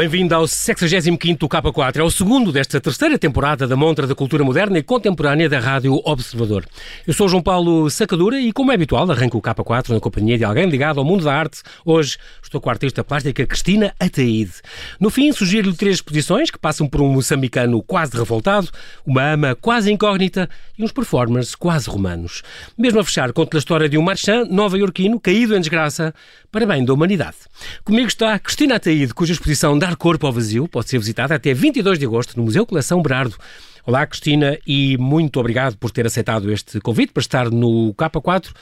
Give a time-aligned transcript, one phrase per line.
[0.00, 1.96] Bem-vindo ao 65º K4.
[1.96, 6.00] É o segundo desta terceira temporada da Montra da Cultura Moderna e Contemporânea da Rádio
[6.02, 6.64] Observador.
[7.06, 10.44] Eu sou João Paulo Sacadura e, como é habitual, arranco o K4 na companhia de
[10.44, 11.60] alguém ligado ao mundo da arte.
[11.84, 14.54] Hoje estou com a artista plástica Cristina Ataíde.
[14.98, 18.70] No fim, sugiro-lhe três exposições que passam por um moçambicano quase revoltado,
[19.04, 22.42] uma ama quase incógnita e uns performers quase romanos.
[22.78, 26.14] Mesmo a fechar, conto-lhe a história de um marchand nova-iorquino caído em desgraça
[26.50, 27.36] para bem da humanidade.
[27.84, 31.98] Comigo está Cristina Ataíde, cuja exposição Dar Corpo ao Vazio pode ser visitada até 22
[31.98, 33.36] de agosto no Museu Coleção Berardo.
[33.84, 38.54] Olá, Cristina, e muito obrigado por ter aceitado este convite para estar no K4.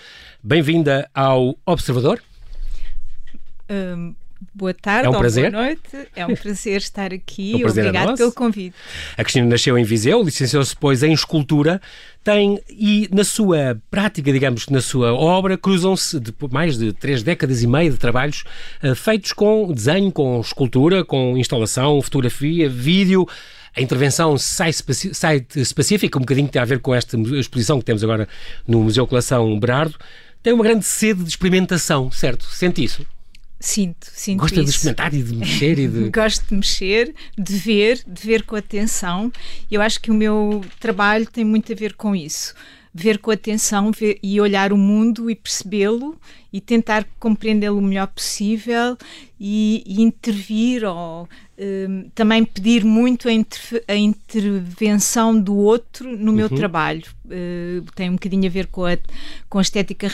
[0.43, 2.23] Bem-vinda ao Observador.
[3.69, 4.15] Um,
[4.55, 5.51] boa tarde é um prazer.
[5.51, 6.09] boa noite.
[6.15, 7.53] É um prazer estar aqui.
[7.53, 8.75] É um prazer Obrigado pelo convite.
[9.17, 11.81] A Cristina nasceu em Viseu, licenciou-se depois em escultura,
[12.23, 17.63] tem e na sua prática, digamos, na sua obra, cruzam-se de mais de três décadas
[17.63, 18.45] e meia de trabalhos
[18.83, 23.27] uh, feitos com desenho, com escultura, com instalação, fotografia, vídeo.
[23.77, 24.83] A intervenção site
[25.55, 28.27] específica, um bocadinho que tem a ver com esta exposição que temos agora
[28.67, 29.97] no Museu Coleção Berardo,
[30.43, 32.45] tem uma grande sede de experimentação, certo?
[32.47, 33.07] Sente isso?
[33.61, 34.65] Sinto, sinto Gosta isso.
[34.65, 36.11] de experimentar e de mexer e de...
[36.15, 39.33] Gosto de mexer, de ver, de ver com atenção.
[39.71, 42.55] Eu acho que o meu trabalho tem muito a ver com isso.
[43.01, 46.19] Ver com atenção ver, e olhar o mundo e percebê-lo
[46.53, 48.97] e tentar compreendê-lo o melhor possível
[49.39, 53.33] e, e intervir ou um, também pedir muito a,
[53.93, 56.57] a, intervenção do outro no meu uhum.
[56.57, 57.05] trabalho.
[57.27, 58.97] Uh, tem um bocadinho a ver com a,
[59.49, 60.09] com a estética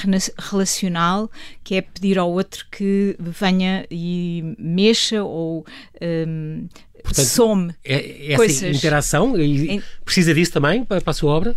[0.50, 1.30] relacional,
[1.62, 5.64] que é pedir ao outro que venha e mexa ou
[6.02, 6.66] um,
[7.04, 8.76] Portanto, some é, essa coisas.
[8.76, 11.54] interação e precisa disso também para, para, a sua obra?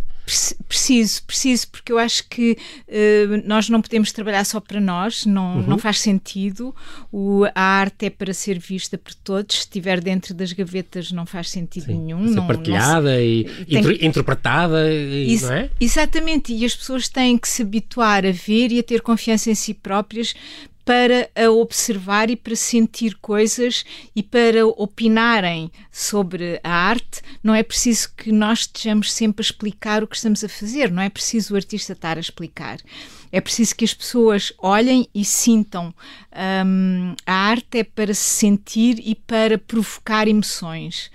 [0.68, 5.56] Preciso, preciso, porque eu acho que uh, nós não podemos trabalhar só para nós, não,
[5.56, 5.66] uhum.
[5.66, 6.74] não faz sentido.
[7.10, 11.24] O, a arte é para ser vista por todos, se estiver dentro das gavetas não
[11.24, 12.28] faz sentido Sim, nenhum.
[12.28, 15.70] Ser não, partilhada não e tem, interpretada, e, não é?
[15.80, 19.54] Exatamente, e as pessoas têm que se habituar a ver e a ter confiança em
[19.54, 20.34] si próprias
[20.88, 23.84] para a observar e para sentir coisas
[24.16, 30.02] e para opinarem sobre a arte, não é preciso que nós estejamos sempre a explicar
[30.02, 32.78] o que estamos a fazer, não é preciso o artista estar a explicar.
[33.30, 35.94] É preciso que as pessoas olhem e sintam.
[36.64, 41.10] Um, a arte é para se sentir e para provocar emoções.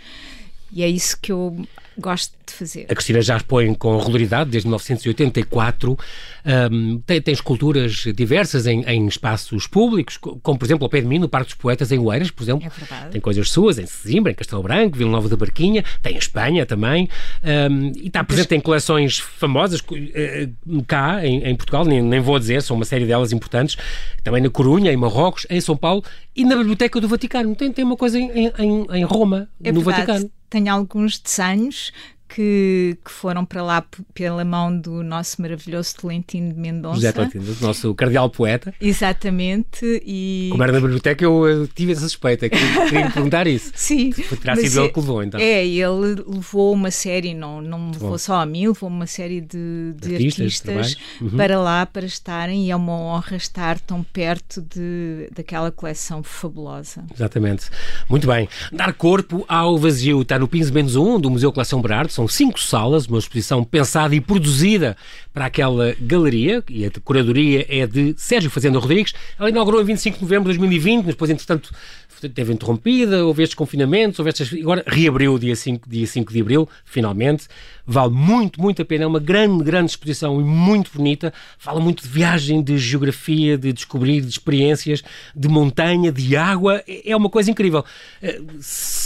[0.72, 1.66] E é isso que eu
[1.97, 2.85] gosto de fazer.
[2.89, 5.97] A Cristina já expõe com regularidade, desde 1984.
[6.45, 11.07] Um, tem, tem, esculturas diversas em, em, espaços públicos, como por exemplo ao pé de
[11.07, 12.65] mim, no Parque dos Poetas, em Oeiras, por exemplo.
[12.65, 13.11] É verdade.
[13.11, 16.65] Tem coisas suas em Sesimbra, em Castelo Branco, Vila Nova da Barquinha, tem em Espanha
[16.65, 17.07] também.
[17.43, 22.37] Um, e está presente em coleções famosas uh, cá, em, em Portugal, nem, nem, vou
[22.39, 23.77] dizer, são uma série delas importantes.
[24.23, 26.03] Também na Corunha, em Marrocos, em São Paulo
[26.35, 27.55] e na Biblioteca do Vaticano.
[27.55, 30.07] Tem, tem uma coisa em, em Roma, é no verdade.
[30.07, 31.91] Vaticano tenho alguns desenhos
[32.33, 36.95] que, que, foram para lá pela mão do nosso maravilhoso Tolentino de Mendonça.
[36.95, 38.73] José Tolentino, nosso cardeal poeta.
[38.81, 40.01] Exatamente.
[40.03, 40.47] E...
[40.51, 43.71] Como era na biblioteca, eu, eu tive essa suspeita, queria, queria perguntar isso.
[43.75, 44.11] Sim.
[44.41, 45.39] Terá sido ele que levou, então.
[45.39, 48.17] É, ele levou uma série, não, não levou bom.
[48.17, 51.38] só a mim, levou uma série de, de artistas, artistas uhum.
[51.38, 57.03] para lá para estarem e é uma honra estar tão perto de, daquela coleção fabulosa.
[57.13, 57.69] Exatamente.
[58.09, 58.50] Muito bem.
[58.71, 62.59] Dar corpo ao vazio está no 15 menos 1 do Museu Coleção Berardo, são cinco
[62.59, 64.95] salas, uma exposição pensada e produzida
[65.34, 69.13] para aquela galeria, e a curadoria é de Sérgio Fazenda Rodrigues.
[69.39, 71.72] Ela inaugurou em 25 de novembro de 2020, mas depois, entretanto,
[72.29, 74.51] teve interrompida, houve estes confinamentos, houve estas...
[74.53, 77.47] agora reabriu dia 5, dia 5 de abril, finalmente.
[77.85, 79.03] Vale muito, muito a pena.
[79.03, 81.33] É uma grande, grande exposição e muito bonita.
[81.57, 85.03] Fala muito de viagem, de geografia, de descobrir, de experiências,
[85.35, 86.81] de montanha, de água.
[86.88, 87.83] É, é uma coisa incrível.
[88.22, 88.39] Eh,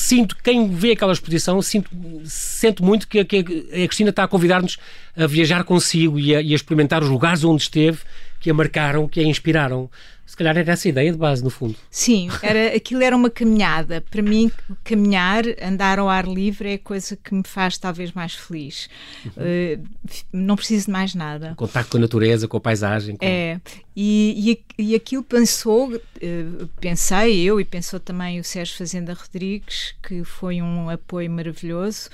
[0.08, 1.90] sinto, quem vê aquela exposição, sinto,
[2.24, 4.78] sinto muito que, que a Cristina está a convidar-nos
[5.18, 8.00] a viajar consigo e a, e a experimentar os lugares onde esteve
[8.40, 9.90] que a marcaram, que a inspiraram.
[10.28, 11.74] Se calhar era essa a ideia de base, no fundo.
[11.90, 14.02] Sim, era, aquilo era uma caminhada.
[14.02, 14.52] Para mim,
[14.84, 18.90] caminhar, andar ao ar livre é a coisa que me faz talvez mais feliz.
[19.26, 19.32] Uhum.
[19.32, 21.54] Uh, não preciso de mais nada.
[21.56, 23.16] Contacto com a natureza, com a paisagem.
[23.16, 23.26] Com...
[23.26, 23.62] É,
[23.96, 29.96] e, e, e aquilo pensou, uh, pensei eu e pensou também o Sérgio Fazenda Rodrigues,
[30.06, 32.10] que foi um apoio maravilhoso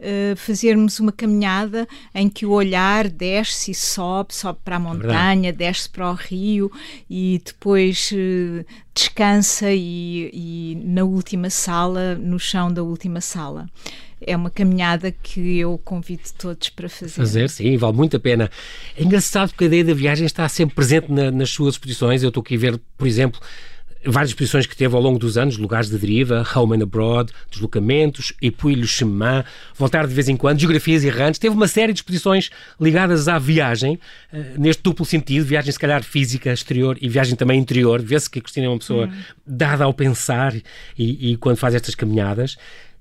[0.00, 4.82] uh, fazermos uma caminhada em que o olhar desce e sobe, sobe para a é
[4.82, 6.70] montanha, é desce para o rio
[7.08, 8.64] e depois uh,
[8.94, 13.66] descansa e, e na última sala, no chão da última sala
[14.20, 17.12] é uma caminhada que eu convido todos para fazer.
[17.12, 18.50] Fazer, sim, vale muito a pena.
[18.96, 22.22] É engraçado porque a ideia da viagem está sempre presente na, nas suas exposições.
[22.22, 23.40] Eu estou aqui a ver, por exemplo,
[24.04, 28.32] várias exposições que teve ao longo dos anos, lugares de deriva, home and abroad, deslocamentos,
[28.40, 29.42] Epuilho Chemin,
[29.76, 32.50] voltar de vez em quando, geografias errantes, teve uma série de exposições
[32.80, 33.98] ligadas à viagem,
[34.32, 38.38] uh, neste duplo sentido, viagem se calhar física, exterior e viagem também interior, vê-se que
[38.38, 39.12] a Cristina é uma pessoa hum.
[39.46, 42.56] dada ao pensar e, e quando faz estas caminhadas.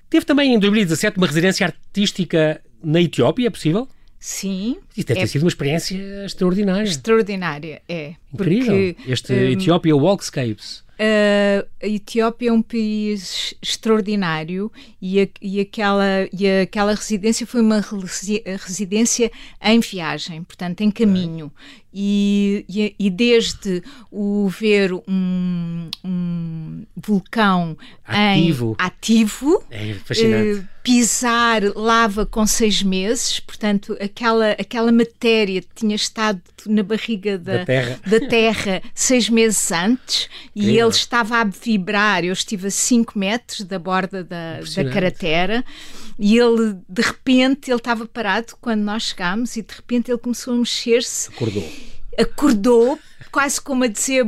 [0.10, 3.88] Teve também em 2017 uma residência artística na Etiópia, é possível?
[4.20, 4.78] Sim.
[4.98, 6.90] Isso deve é ter sido uma experiência extraordinária.
[6.90, 8.16] Extraordinária, é.
[8.34, 8.96] Incrível.
[8.96, 10.88] Porque, este um, Ethiopia Walkscapes.
[10.98, 17.62] Uh, a Etiópia é um país extraordinário e, a, e, aquela, e aquela residência foi
[17.62, 17.84] uma
[18.66, 21.52] residência em viagem, portanto, em caminho.
[21.94, 29.94] E, e, e, desde o ver um, um vulcão ativo, em, ativo é.
[29.94, 37.58] Uh, pisar lava com seis meses, portanto, aquela, aquela matéria tinha estado na barriga da,
[37.58, 38.00] da, terra.
[38.06, 42.24] da terra seis meses antes e ele estava a vibrar.
[42.24, 45.64] Eu estive a 5 metros da borda da, da cratera
[46.20, 50.54] e ele, de repente, ele estava parado quando nós chegámos e de repente ele começou
[50.54, 51.30] a mexer-se.
[51.30, 51.70] Acordou.
[52.18, 53.00] Acordou,
[53.32, 54.26] quase como a dizer,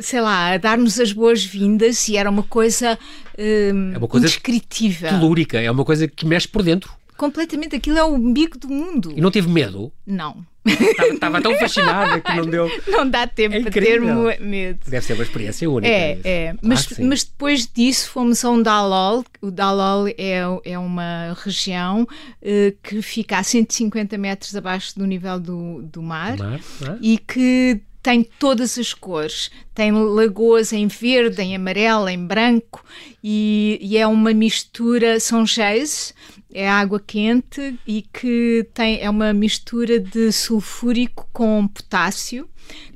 [0.00, 2.98] sei lá, a dar-nos as boas-vindas e era uma coisa,
[3.38, 5.10] hum, é uma coisa indescritível.
[5.10, 6.92] Telúrica, é uma coisa que mexe por dentro.
[7.16, 9.12] Completamente, aquilo é o umbigo do mundo.
[9.16, 9.92] E não teve medo?
[10.06, 10.44] Não.
[10.66, 12.70] Estava tão fascinada que não deu.
[12.88, 14.00] Não dá tempo é para ter
[14.40, 14.80] medo.
[14.88, 15.92] Deve ser uma experiência única.
[15.92, 16.54] É, é.
[16.62, 19.24] Mas, mas depois disso fomos a um Dalol.
[19.42, 25.38] O Dalol é, é uma região uh, que fica a 150 metros abaixo do nível
[25.38, 26.98] do, do mar, mar é?
[27.02, 29.50] e que tem todas as cores.
[29.74, 32.84] Tem lagoas em verde, em amarelo, em branco
[33.24, 36.14] e, e é uma mistura, são geis,
[36.52, 42.46] é água quente e que tem, é uma mistura de sulfúrico com potássio.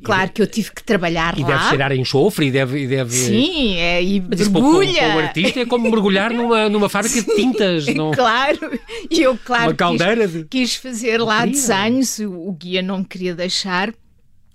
[0.02, 1.48] Claro que eu tive que trabalhar e lá.
[1.48, 2.82] E deve cheirar a enxofre e deve...
[2.82, 3.10] E deve...
[3.10, 4.92] Sim, é, e mergulha.
[4.92, 7.86] Para o artista é como mergulhar numa, numa fábrica de tintas.
[7.96, 8.12] Não...
[8.12, 8.78] Claro,
[9.10, 10.44] e eu claro uma caldeira quis, de...
[10.44, 13.92] quis fazer lá desenhos, o, o guia não me queria deixar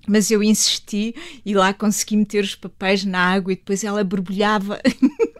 [0.07, 1.15] mas eu insisti
[1.45, 4.79] e lá consegui meter os papéis na água e depois ela borbulhava.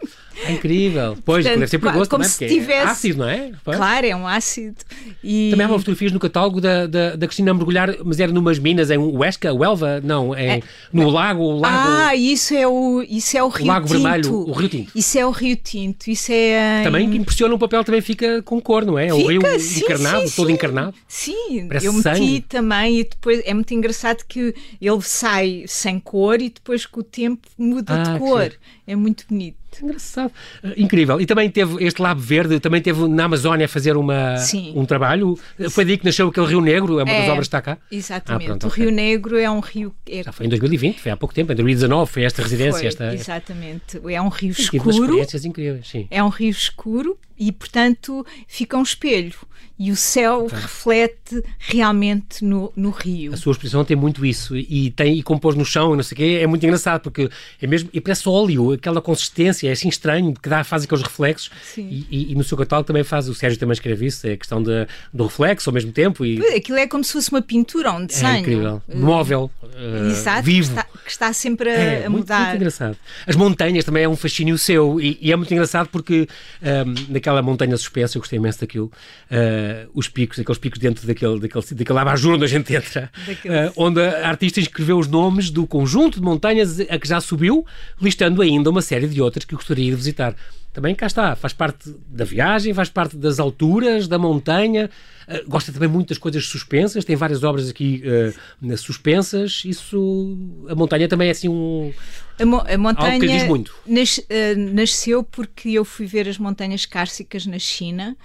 [0.46, 1.16] É incrível.
[1.24, 2.72] Pois, Portanto, deve ser perigoso como também, se é tivesse...
[2.72, 3.52] é ácido, não é?
[3.64, 3.76] Pois.
[3.76, 4.76] Claro, é um ácido.
[5.22, 5.48] E...
[5.50, 8.90] Também há uma fotografias no catálogo da, da, da Cristina mergulhar, mas era numas minas
[8.90, 11.88] em Huesca, Huelva, não, é, é no lago, lago...
[11.90, 14.00] Ah, isso é o, isso é o Rio o lago Tinto.
[14.00, 14.92] Vermelho, o Rio Tinto.
[14.94, 16.82] Isso é o Rio Tinto, isso é...
[16.82, 19.04] Também que impressiona o papel, também fica com cor, não é?
[19.04, 20.52] Fica, o rio sim, encarnado, sim, todo sim.
[20.52, 20.94] encarnado.
[21.06, 22.40] Sim, Parece eu meti sangue.
[22.48, 27.02] também e depois é muito engraçado que ele sai sem cor e depois com o
[27.02, 28.52] tempo muda Ah, de cor.
[28.86, 29.56] É muito bonito.
[29.82, 30.30] Engraçado.
[30.62, 31.20] Uh, incrível.
[31.20, 34.72] E também teve este Labo Verde, também teve na Amazónia a fazer uma, Sim.
[34.76, 35.38] um trabalho.
[35.70, 37.30] Foi daí que nasceu aquele Rio Negro, é uma das É.
[37.30, 37.78] obras que está cá.
[37.90, 38.44] Exatamente.
[38.44, 38.82] Ah, pronto, o ok.
[38.84, 39.94] Rio Negro é um rio.
[40.08, 42.78] É, Já foi em 2020, foi há pouco tempo, em 2019, foi esta residência.
[42.78, 44.00] foi, esta, exatamente.
[44.08, 44.90] É um rio escuro.
[44.90, 46.06] experiências incríveis, sim.
[46.10, 49.34] É um rio escuro e, portanto, fica um espelho.
[49.76, 53.34] E o céu reflete realmente no, no rio.
[53.34, 56.14] A sua exposição tem muito isso e tem e compôs no chão e não sei
[56.14, 57.28] o quê, é muito engraçado porque
[57.60, 61.50] é mesmo, e parece óleo, aquela consistência, é assim estranho, que dá, faz aqueles reflexos
[61.76, 64.36] e, e- e no seu catálogo também faz, o Sérgio também escreve isso, é a
[64.36, 67.92] questão da- do reflexo ao mesmo tempo e Aquilo é como se fosse uma pintura,
[67.92, 68.28] um desenho.
[68.28, 70.72] é incrível, Eh, móvel, eh, Exato, vivo.
[70.72, 72.42] Que, está, que está sempre a, É, a muito, mudar.
[72.44, 72.96] muito engraçado.
[73.26, 76.28] As montanhas também é um fascínio seu e, e é muito engraçado porque
[76.62, 78.92] ahm, naquela montanha suspensa, eu gostei imenso daquilo,
[79.30, 83.72] ah, os picos, aqueles picos dentro daquele, daquele, daquele abajur onde a gente entra, ah,
[83.76, 87.64] onde a artista escreveu os nomes do conjunto de montanhas a que já subiu,
[88.00, 90.36] listando ainda uma série de outras que gostaria de visitar.
[90.74, 94.90] Também cá está, faz parte da viagem, faz parte das alturas, da montanha,
[95.28, 100.36] ah, gosta também muito das coisas suspensas, tem várias obras aqui ah, suspensas, isso,
[100.68, 101.92] a montanha também é assim um...
[102.40, 103.72] A, mo- a Algo que montanha diz muito.
[103.86, 108.16] nas- eh, nasceu porque eu fui ver as montanhas cársicas na China,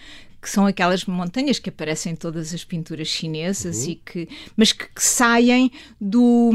[0.42, 3.92] que são aquelas montanhas que aparecem em todas as pinturas chinesas Uhum.
[3.92, 6.52] e que mas que, que saem do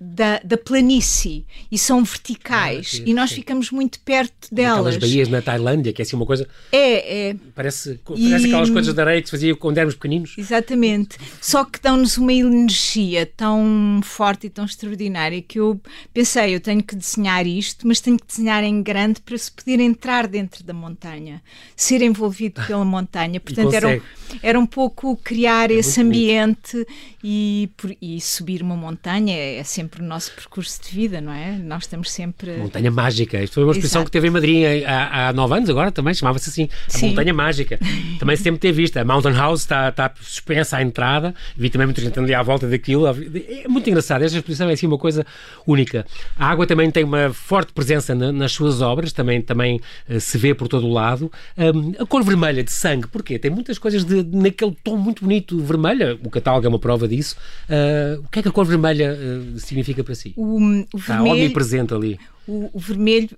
[0.00, 4.78] da, da planície e são verticais Ah, e nós ficamos muito perto delas.
[4.96, 8.70] Aquelas baías na Tailândia, que é assim uma coisa, É, é, parece, E- parece aquelas
[8.70, 10.34] coisas de areia que se fazia quando éramos pequeninos.
[10.38, 11.18] Exatamente.
[11.40, 15.80] Só que dão-nos uma energia tão forte e tão extraordinária que eu
[16.14, 19.80] pensei, eu tenho que desenhar isto, mas tenho que desenhar em grande para se poder
[19.80, 21.42] entrar dentro da montanha,
[21.74, 23.40] ser envolvido pela montanha.
[23.40, 24.02] Portanto, era, consegue.
[24.42, 26.86] Era um pouco criar é esse ambiente
[27.22, 27.68] e,
[28.00, 31.58] e, subir uma montanha é, é, sempre o nosso percurso de vida, não é?
[31.58, 32.56] Nós estamos sempre.
[32.56, 33.42] Montanha Mágica.
[33.42, 34.10] Isto foi uma expressão Exato.
[34.10, 37.08] que teve em Madrid há, há nove anos agora também, chamava-se assim, a Sim.
[37.08, 37.78] Montanha Mágica.
[38.18, 39.00] também sempre teve vista.
[39.00, 42.68] A Mountain House está, está suspensa à entrada, vi também muita gente ali à volta
[42.68, 43.06] daquilo.
[43.06, 44.22] É muito engraçado.
[44.22, 45.26] Esta exposição é assim uma coisa
[45.66, 46.06] única.
[46.38, 50.38] A água também tem uma forte presença na, nas suas obras, também, também uh, se
[50.38, 51.30] vê por todo o lado.
[51.56, 53.38] Um, a cor vermelha de sangue, porquê?
[53.38, 56.18] Tem muitas coisas de, naquele tom muito bonito vermelho.
[56.24, 57.36] O catálogo é uma prova disso.
[57.68, 60.32] Uh, o que é que a cor vermelha uh, significa para si?
[60.36, 62.18] O, o Está vermelho, omnipresente ali.
[62.46, 63.36] O, o, vermelho,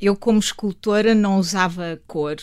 [0.00, 2.36] eu como escultora não usava cor,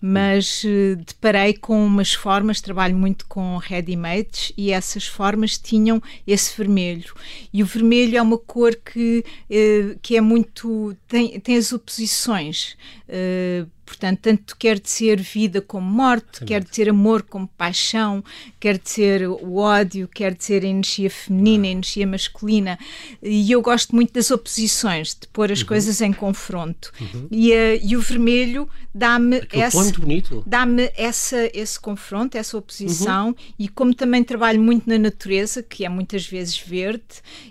[0.00, 6.56] mas uh, deparei com umas formas, trabalho muito com ready-mades e essas formas tinham esse
[6.56, 7.12] vermelho.
[7.52, 10.96] E o vermelho é uma cor que, uh, que é muito.
[11.08, 12.76] tem, tem as oposições.
[13.08, 16.44] Uh, Portanto, tanto quer dizer vida como morte, Sim.
[16.44, 18.22] quer dizer amor como paixão,
[18.58, 22.78] quer dizer o ódio, quer dizer a energia feminina, a energia masculina.
[23.22, 25.66] E eu gosto muito das oposições, de pôr as uhum.
[25.66, 26.92] coisas em confronto.
[27.00, 27.28] Uhum.
[27.30, 29.92] E, uh, e, o vermelho dá-me essa,
[30.44, 33.28] dá-me essa, esse confronto, essa oposição.
[33.28, 33.34] Uhum.
[33.56, 37.04] E como também trabalho muito na natureza, que é muitas vezes verde,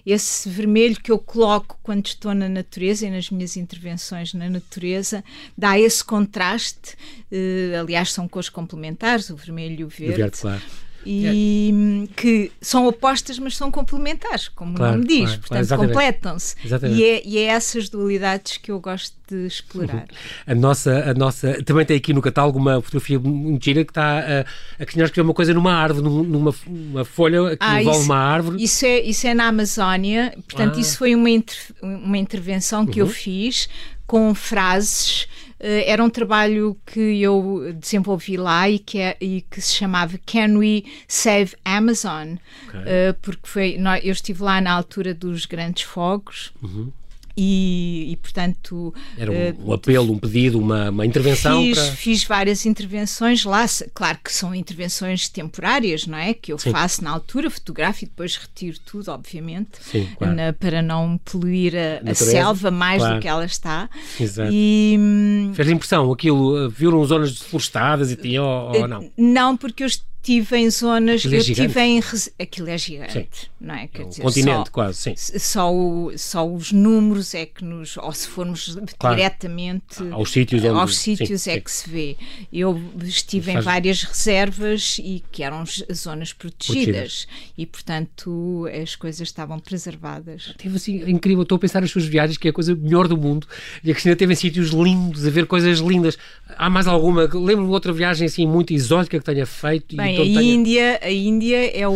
[0.06, 5.24] esse vermelho que eu coloco quando estou na natureza e nas minhas intervenções na natureza,
[5.58, 6.25] dá esse contraste.
[6.26, 10.14] Uh, aliás, são cores complementares, o vermelho e o verde.
[10.14, 10.62] O verde claro
[11.06, 15.84] e que são opostas, mas são complementares, como claro, o nome diz, claro, portanto claro,
[15.84, 16.56] completam-se.
[16.90, 20.08] E é, e é essas dualidades que eu gosto de explorar.
[20.46, 24.20] A nossa, a nossa, também tem aqui no catálogo uma fotografia muito gira que está
[24.20, 24.46] a,
[24.82, 28.06] a que nós escreveu uma coisa numa árvore, numa uma folha que ah, envolve isso,
[28.08, 28.64] uma árvore.
[28.64, 30.80] Isso é, isso é na Amazónia, portanto, ah.
[30.80, 33.08] isso foi uma, inter, uma intervenção que uhum.
[33.08, 33.68] eu fiz
[34.06, 35.45] com frases eh,
[35.86, 40.58] era um trabalho que eu desenvolvi lá e que, é, e que se chamava Can
[40.58, 42.36] We Save Amazon?
[42.68, 42.82] Okay.
[42.82, 46.54] Uh, porque foi, eu estive lá na altura dos grandes fogos.
[46.62, 46.92] Uhum.
[47.38, 51.92] E, e, portanto era um, uh, um, apelo, um pedido, uma, uma intervenção fiz, para...
[51.92, 56.34] fiz várias intervenções lá, claro que são intervenções temporárias, não é?
[56.34, 56.72] Que eu Sim.
[56.72, 60.34] faço na altura, fotografo e depois retiro tudo, obviamente, Sim, claro.
[60.34, 63.16] na, para não poluir a, a selva mais claro.
[63.16, 63.90] do que ela está.
[64.20, 64.50] Exato.
[64.54, 69.12] E, hum, Fez impressão aquilo, viram zonas deflorestadas e ou, ou não?
[69.18, 69.88] Não, porque eu
[70.26, 71.22] estive em zonas.
[71.22, 72.02] Aquilo é eu estive em.
[72.40, 73.48] Aquilo é gigante, sim.
[73.62, 73.88] não é?
[73.88, 75.16] Quer é um dizer, continente, só, quase, sim.
[75.16, 77.98] Só, o, só os números é que nos.
[77.98, 79.16] Ou se formos claro.
[79.16, 81.62] diretamente aos sítios, onde, aos sítios sim, é sim.
[81.62, 82.18] que se vê.
[82.52, 83.58] Eu estive Faz...
[83.58, 85.64] em várias reservas e que eram
[85.94, 87.28] zonas protegidas, protegidas,
[87.58, 90.54] e, portanto, as coisas estavam preservadas.
[90.58, 91.44] Teve assim, incrível.
[91.44, 93.48] Estou a pensar nas suas viagens, que é a coisa melhor do mundo.
[93.84, 96.18] E a Cristina teve em sítios lindos, a ver coisas lindas.
[96.58, 97.24] Há mais alguma?
[97.24, 99.96] Lembro-me outra viagem assim muito exótica que tenha feito.
[99.96, 101.92] Bem, a, Índia, a Índia é o,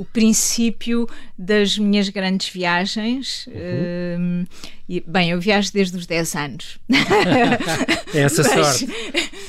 [0.00, 3.46] o, princípio das minhas grandes viagens.
[3.48, 4.46] Uhum.
[4.88, 6.78] e, bem, eu viajo desde os 10 anos.
[8.14, 8.86] é essa mas, sorte.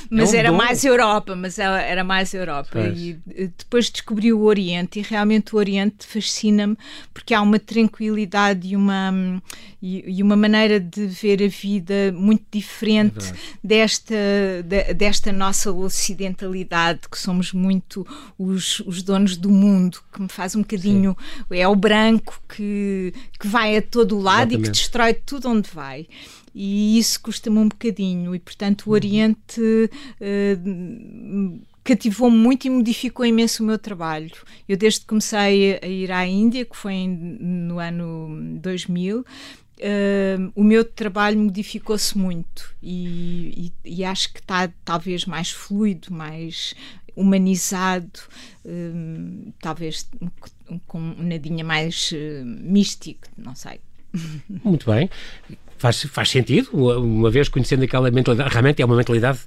[0.09, 0.57] Mas é um era dom.
[0.57, 2.69] mais Europa, mas era mais Europa.
[2.71, 3.00] Pois.
[3.00, 3.19] E
[3.57, 6.77] depois descobri o Oriente e realmente o Oriente fascina-me
[7.13, 9.41] porque há uma tranquilidade e uma,
[9.81, 13.33] e, e, uma maneira de ver a vida muito diferente é
[13.63, 14.15] desta,
[14.63, 18.05] de, desta nossa ocidentalidade, que somos muito
[18.38, 21.15] os, os donos do mundo, que me faz um bocadinho.
[21.50, 21.57] Sim.
[21.57, 24.59] É o branco que, que vai a todo o lado Exatamente.
[24.59, 26.07] e que destrói tudo onde vai
[26.55, 28.95] e isso custa-me um bocadinho e portanto o uhum.
[28.95, 34.31] Oriente uh, cativou-me muito e modificou imenso o meu trabalho.
[34.67, 39.25] Eu desde que comecei a ir à Índia, que foi no ano 2000,
[39.77, 46.13] Uh, o meu trabalho modificou-se muito e, e, e, acho que está talvez mais fluido,
[46.13, 46.74] mais
[47.13, 48.21] humanizado,
[48.63, 50.09] uh, talvez
[50.88, 53.81] com um nadinha mais uh, místico, não sei.
[54.63, 55.09] Muito bem.
[55.77, 59.39] Faz, faz sentido, uma vez conhecendo aquela mentalidade, realmente é uma mentalidade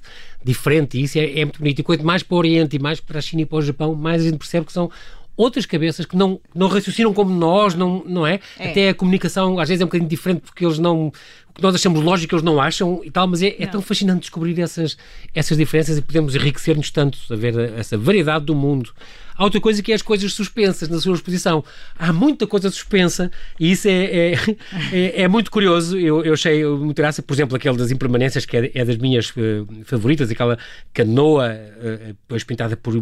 [0.43, 1.79] diferente e isso é, é muito bonito.
[1.79, 3.95] E quanto mais para o Oriente e mais para a China e para o Japão,
[3.95, 4.91] mais a gente percebe que são
[5.39, 8.41] outras cabeças que não, não raciocinam como nós, não, não é?
[8.59, 8.71] é?
[8.71, 11.13] Até a comunicação às vezes é um bocadinho diferente porque eles não.
[11.61, 14.97] Nós achamos lógico, eles não acham e tal, mas é, é tão fascinante descobrir essas,
[15.33, 18.91] essas diferenças e podemos enriquecer-nos tanto a ver essa variedade do mundo.
[19.39, 21.63] Há outra coisa que é as coisas suspensas na sua exposição.
[21.97, 24.33] Há muita coisa suspensa e isso é, é,
[24.91, 25.97] é, é muito curioso.
[25.97, 29.29] Eu, eu achei muito graça, por exemplo, aquele das impermanências, que é, é das minhas
[29.29, 30.59] uh, favoritas, aquela
[30.93, 32.93] canoa, uh, depois pintada por,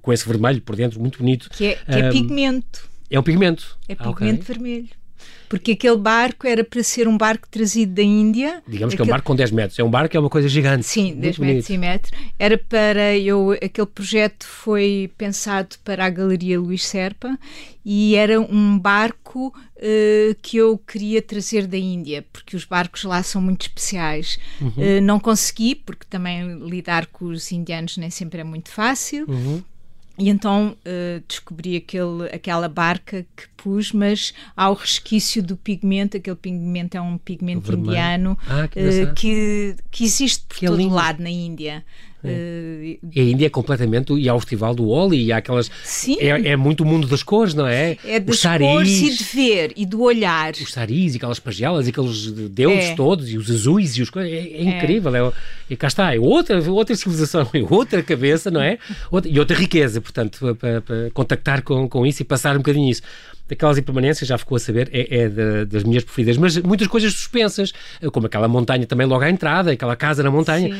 [0.00, 1.50] com esse vermelho por dentro, muito bonito.
[1.50, 2.88] Que é, que é um, pigmento.
[3.10, 3.76] É um pigmento.
[3.88, 4.54] É pigmento ah, okay.
[4.54, 4.88] vermelho.
[5.50, 8.62] Porque aquele barco era para ser um barco trazido da Índia.
[8.68, 9.78] Digamos que é um barco com 10 metros.
[9.80, 10.86] É um barco que é uma coisa gigante.
[10.86, 12.12] Sim, 10 metros e metros.
[12.38, 13.18] Era para.
[13.18, 17.36] Eu, aquele projeto foi pensado para a Galeria Luís Serpa
[17.84, 23.20] e era um barco uh, que eu queria trazer da Índia, porque os barcos lá
[23.20, 24.38] são muito especiais.
[24.60, 24.68] Uhum.
[24.68, 29.26] Uh, não consegui, porque também lidar com os indianos nem sempre é muito fácil.
[29.28, 29.60] Uhum.
[30.20, 36.18] E então uh, descobri aquele, aquela barca que pus, mas há o resquício do pigmento.
[36.18, 40.76] Aquele pigmento é um pigmento indiano ah, que, uh, que, que, existe por que todo
[40.76, 40.94] lindo.
[40.94, 41.82] lado na Índia.
[42.22, 42.28] É.
[42.28, 44.12] Uh, e a Índia é completamente.
[44.14, 45.70] E há o Festival do Oli, e há aquelas.
[45.82, 46.16] Sim.
[46.20, 47.96] É, é muito o mundo das cores, não é?
[48.04, 50.52] É das saris, cores e de ver e do olhar.
[50.52, 52.94] Os saris e aquelas pagelas e aqueles deuses é.
[52.94, 54.10] todos, e os azuis e os.
[54.16, 55.14] É, é incrível.
[55.14, 55.32] É.
[55.68, 58.78] e cá está, é outra, outra civilização, é outra cabeça, não é?
[59.10, 62.90] Outra, e outra riqueza, portanto, para, para contactar com, com isso e passar um bocadinho
[62.90, 63.02] isso
[63.50, 66.38] daquelas impermanências, já ficou a saber, é, é das minhas preferidas.
[66.38, 67.72] Mas muitas coisas suspensas,
[68.12, 70.74] como aquela montanha também logo à entrada, aquela casa na montanha.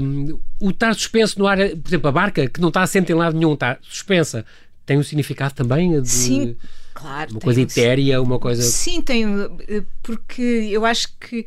[0.00, 3.14] Um, o estar suspenso no ar, por exemplo, a barca que não está assente em
[3.16, 4.46] lado nenhum, está suspensa,
[4.86, 6.08] tem um significado também de...
[6.08, 6.56] Sim.
[6.94, 8.62] Claro, uma coisa etérea, uma coisa.
[8.62, 9.24] Sim, tem,
[9.66, 11.46] eh, porque eu acho que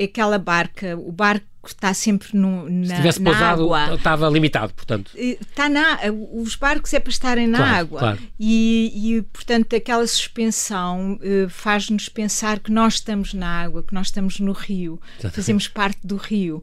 [0.00, 3.94] aquela barca, o barco está sempre no, na, Se tivesse na pousado, água.
[3.94, 5.10] estava limitado, portanto.
[5.16, 5.98] Está na,
[6.32, 7.98] os barcos é para estarem na claro, água.
[7.98, 8.18] Claro.
[8.38, 14.08] E, e, portanto, aquela suspensão uh, faz-nos pensar que nós estamos na água, que nós
[14.08, 15.36] estamos no rio, Exatamente.
[15.36, 16.62] fazemos parte do rio.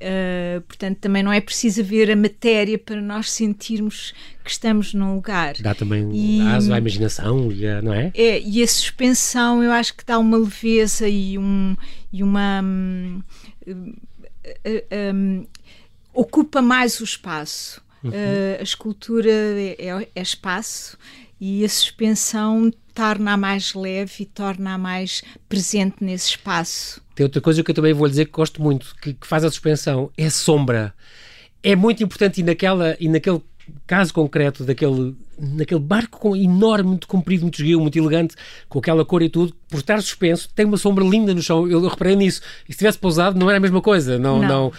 [0.00, 5.14] Uh, portanto, também não é preciso ver a matéria para nós sentirmos que estamos num
[5.14, 5.54] lugar.
[5.60, 7.50] Dá também e, aso à imaginação,
[7.82, 8.10] não é?
[8.14, 11.76] É, e a suspensão eu acho que dá uma leveza e, um,
[12.10, 12.62] e uma.
[12.62, 13.20] Um,
[14.92, 15.46] um, um,
[16.12, 17.82] ocupa mais o espaço.
[18.02, 18.10] Uhum.
[18.10, 20.96] Uh, a escultura é, é, é espaço
[21.40, 27.00] e a suspensão torna-a mais leve e torna-a mais presente nesse espaço.
[27.14, 29.50] Tem outra coisa que eu também vou dizer que gosto muito, que, que faz a
[29.50, 30.94] suspensão, é a sombra.
[31.62, 33.42] É muito importante e, naquela, e naquele
[33.86, 38.34] caso concreto daquele naquele barco com, enorme, muito comprido, muito esguio, muito elegante,
[38.68, 41.66] com aquela cor e tudo, por estar suspenso, tem uma sombra linda no chão.
[41.66, 42.42] Eu, eu reparei nisso.
[42.68, 44.18] E se tivesse pousado, não era a mesma coisa.
[44.18, 44.48] Não, não.
[44.48, 44.72] não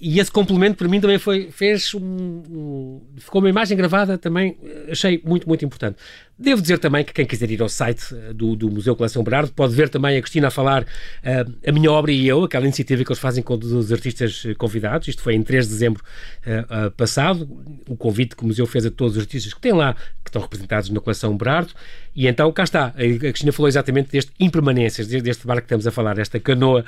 [0.00, 4.56] e, esse complemento para mim também foi, fez um, um, ficou uma imagem gravada também,
[4.90, 5.98] achei muito, muito importante.
[6.38, 9.52] Devo dizer também que quem quiser ir ao site eh, do, do Museu Coleção Berardo
[9.52, 13.04] pode ver também a Cristina a falar uh, a minha obra e eu, aquela iniciativa
[13.04, 15.06] que eles fazem com os artistas eh, convidados.
[15.06, 16.02] Isto foi em 3 de dezembro
[16.44, 17.48] uh, uh, passado.
[17.88, 20.42] O convite que o museu fez a todos os artistas que têm lá, que estão
[20.42, 21.72] representados na Coleção Berardo.
[22.14, 22.86] E então cá está.
[22.86, 26.84] A Cristina falou exatamente deste impermanências, deste barco que estamos a falar, esta canoa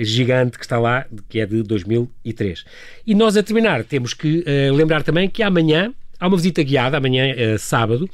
[0.00, 2.64] gigante que está lá, que é de 2003.
[3.06, 7.32] E nós a terminar temos que lembrar também que amanhã Há uma visita guiada amanhã,
[7.32, 8.10] uh, sábado,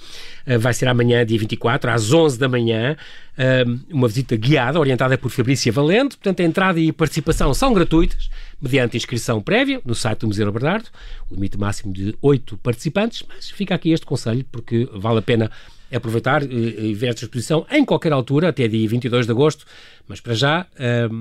[0.47, 2.97] uh, vai ser amanhã, dia 24, às 11 da manhã,
[3.38, 6.17] uh, uma visita guiada, orientada por Fabrícia Valente.
[6.19, 8.29] Portanto, a entrada e participação são gratuitas,
[8.61, 10.88] mediante inscrição prévia no site do Museu Bernardo,
[11.31, 15.51] o limite máximo de 8 participantes, mas fica aqui este conselho, porque vale a pena
[15.90, 19.64] aproveitar e ver esta exposição em qualquer altura, até dia 22 de agosto,
[20.09, 20.67] mas para já,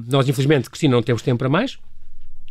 [0.09, 1.77] nós infelizmente, Cristina, não temos tempo para mais,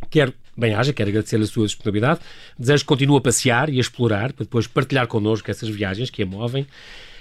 [0.09, 2.19] Quero, bem haja, quero agradecer a sua disponibilidade.
[2.57, 6.23] Desejo que continue a passear e a explorar, para depois partilhar connosco essas viagens que
[6.23, 6.67] a movem.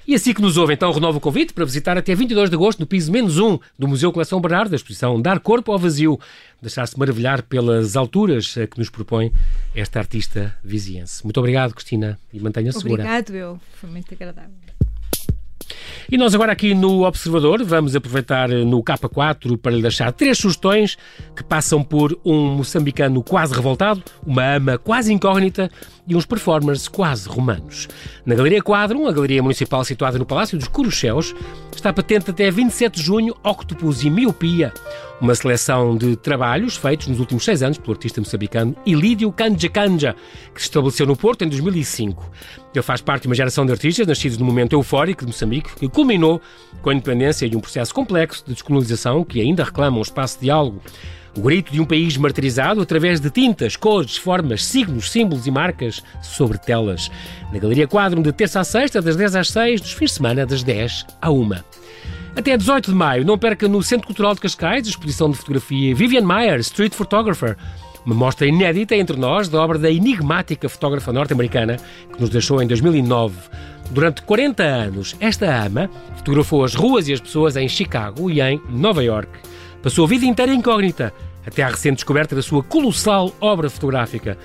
[0.06, 2.80] E assim que nos ouve, então, renovo o convite para visitar até 22 de agosto,
[2.80, 6.18] no piso menos um do Museu Coleção Bernardo, da exposição Dar Corpo ao Vazio,
[6.60, 9.32] deixar-se maravilhar pelas alturas que nos propõe
[9.74, 11.22] esta artista viziense.
[11.22, 13.04] Muito obrigado, Cristina, e mantenha-se segura.
[13.04, 13.60] Obrigado, eu.
[13.80, 14.50] Foi muito agradável.
[16.10, 20.96] E nós agora aqui no Observador vamos aproveitar no K4 para lhe deixar três sugestões
[21.34, 25.70] que passam por um moçambicano quase revoltado, uma ama quase incógnita
[26.06, 27.88] e uns performers quase romanos.
[28.26, 31.34] Na Galeria Quadro, a galeria municipal situada no Palácio dos Curucheus,
[31.74, 34.72] está patente até 27 de junho Octopus e Miopia,
[35.22, 40.16] uma seleção de trabalhos feitos nos últimos seis anos pelo artista moçambicano Ilídio Kanja Kanja,
[40.52, 42.28] que se estabeleceu no Porto em 2005.
[42.74, 45.88] Ele faz parte de uma geração de artistas nascidos no momento eufórico de Moçambique, que
[45.88, 46.42] culminou
[46.82, 50.46] com a independência e um processo complexo de descolonização que ainda reclama um espaço de
[50.46, 50.82] diálogo.
[51.36, 56.02] O grito de um país martirizado através de tintas, cores, formas, signos, símbolos e marcas
[56.20, 57.10] sobre telas.
[57.52, 60.44] Na Galeria Quadro, de terça a sexta, das 10 às 6, nos fins de semana,
[60.44, 61.50] das 10 à 1.
[62.34, 65.94] Até 18 de maio, não perca no Centro Cultural de Cascais a exposição de fotografia
[65.94, 67.58] Vivian Mayer, Street Photographer,
[68.06, 71.76] uma mostra inédita entre nós da obra da enigmática fotógrafa norte-americana
[72.10, 73.36] que nos deixou em 2009.
[73.90, 78.60] Durante 40 anos, esta ama fotografou as ruas e as pessoas em Chicago e em
[78.70, 79.30] Nova York.
[79.82, 81.12] Passou a vida inteira incógnita,
[81.46, 84.38] até à recente descoberta da sua colossal obra fotográfica.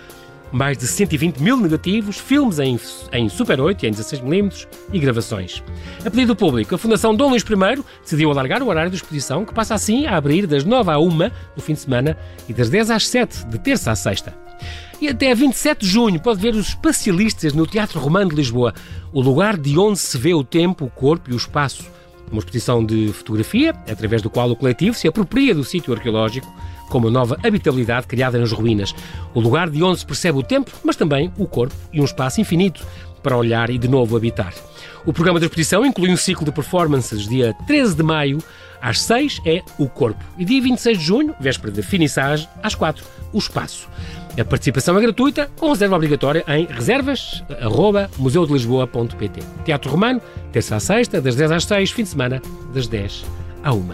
[0.52, 2.80] Mais de 120 mil negativos, filmes em,
[3.14, 5.64] em Super 8 e em 16mm e gravações.
[6.06, 9.46] A pedido do público, a Fundação Dom Luís I decidiu alargar o horário da exposição,
[9.46, 12.70] que passa assim a abrir das 9 à 1 no fim de semana e das
[12.70, 14.34] 10 às 7, de terça à sexta.
[15.00, 18.74] E até 27 de junho pode ver os espacialistas no Teatro Romano de Lisboa,
[19.14, 21.86] o lugar de onde se vê o tempo, o corpo e o espaço.
[22.32, 26.52] Uma exposição de fotografia, através do qual o coletivo se apropria do sítio arqueológico
[26.90, 28.94] como nova habitabilidade criada nas ruínas.
[29.34, 32.42] O lugar de onde se percebe o tempo, mas também o corpo e um espaço
[32.42, 32.86] infinito
[33.22, 34.54] para olhar e de novo habitar.
[35.06, 38.40] O programa da exposição inclui um ciclo de performances dia 13 de maio
[38.82, 43.04] às 6 é o corpo e dia 26 de junho, véspera de finissage, às 4
[43.34, 43.90] o espaço.
[44.40, 49.40] A participação é gratuita com reserva obrigatória em reservas.museudelisboa.pt.
[49.66, 50.22] Teatro Romano,
[50.52, 52.40] terça a sexta, das 10 às 6, fim de semana,
[52.74, 53.26] das 10
[53.64, 53.90] à 1.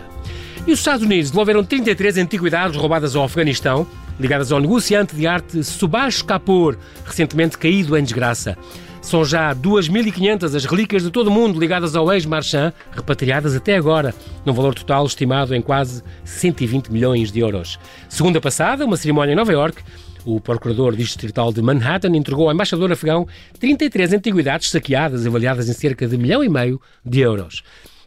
[0.65, 3.86] E os Estados Unidos devolveram 33 antiguidades roubadas ao Afeganistão,
[4.17, 8.58] ligadas ao negociante de arte Subhash Kapoor, recentemente caído em desgraça.
[9.02, 14.15] São já 2.500 as relíquias de todo o mundo ligadas ao ex-marchand, repatriadas até agora,
[14.45, 17.78] num valor total estimado em quase 120 milhões de euros.
[18.08, 19.84] Segunda passada, uma cerimónia em Nova York,
[20.23, 23.28] o procurador distrital de Manhattan entregou ao embaixador afegão
[23.60, 27.62] 33 antiguidades saqueadas, avaliadas em cerca de milhão e meio de euros.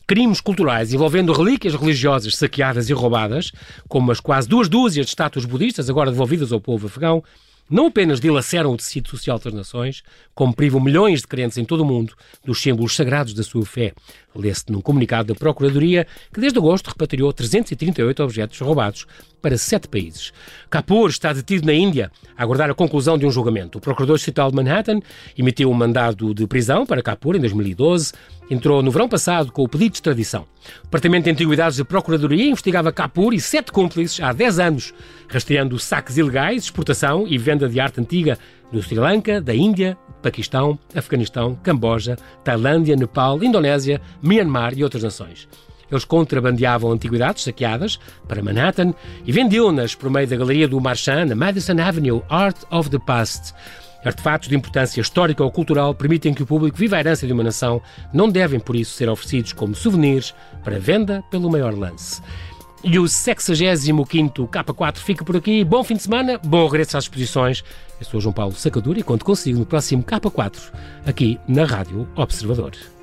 [0.09, 3.51] Crimes culturais envolvendo relíquias religiosas saqueadas e roubadas,
[3.89, 7.25] como as quase duas dúzias de estátuas budistas agora devolvidas ao povo afegão,
[7.69, 11.81] não apenas dilaceram o tecido social das nações, como privam milhões de crentes em todo
[11.81, 12.15] o mundo
[12.45, 13.93] dos símbolos sagrados da sua fé.
[14.33, 19.07] Lê-se num comunicado da Procuradoria que desde agosto repatriou 338 objetos roubados
[19.43, 20.33] para sete países.
[20.71, 23.79] Kapoor está detido na Índia a aguardar a conclusão de um julgamento.
[23.79, 25.01] O Procurador Estatal de Manhattan
[25.37, 28.13] emitiu um mandado de prisão para Kapoor em 2012
[28.51, 30.47] entrou no verão passado com o pedido de extradição.
[30.81, 34.95] O Departamento de Antiguidades da Procuradoria investigava Capur e sete cúmplices há 10 anos,
[35.29, 38.39] rastreando saques ilegais, exportação e venda de arte antiga
[38.73, 45.49] do Sri Lanka, da Índia, Paquistão, Afeganistão, Camboja, Tailândia, Nepal, Indonésia, Myanmar e outras nações.
[45.91, 48.93] Eles contrabandeavam antiguidades saqueadas para Manhattan
[49.25, 53.55] e vendiam-nas por meio da galeria do Marchand na Madison Avenue Art of the Past.
[54.07, 57.43] Artefatos de importância histórica ou cultural permitem que o público viva a herança de uma
[57.43, 62.23] nação, não devem, por isso, ser oferecidos como souvenirs para venda pelo maior lance.
[62.85, 65.65] E o 65 K4 fica por aqui.
[65.65, 67.65] Bom fim de semana, bom regresso às exposições.
[67.99, 70.73] Eu sou João Paulo Sacadura e conto consigo no próximo K4,
[71.05, 72.96] aqui na Rádio Observador.